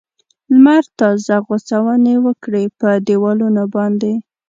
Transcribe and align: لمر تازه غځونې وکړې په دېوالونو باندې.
لمر 0.51 0.83
تازه 0.99 1.35
غځونې 1.47 2.15
وکړې 2.25 2.63
په 2.79 2.89
دېوالونو 3.07 3.63
باندې. 3.75 4.13